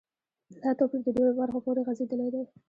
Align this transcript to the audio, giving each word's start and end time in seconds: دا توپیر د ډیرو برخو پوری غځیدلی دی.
دا 0.63 0.71
توپیر 0.79 1.01
د 1.03 1.07
ډیرو 1.17 1.33
برخو 1.39 1.63
پوری 1.65 1.81
غځیدلی 1.87 2.27
دی. 2.33 2.43